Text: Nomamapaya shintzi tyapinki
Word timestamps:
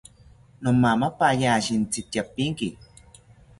Nomamapaya 0.61 1.51
shintzi 1.65 2.01
tyapinki 2.11 2.69